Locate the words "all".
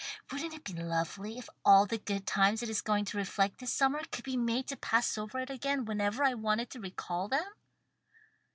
1.63-1.85